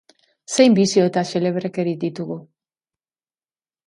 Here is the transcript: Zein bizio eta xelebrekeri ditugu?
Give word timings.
Zein 0.55 0.77
bizio 0.77 1.03
eta 1.09 1.23
xelebrekeri 1.31 1.93
ditugu? 2.05 2.39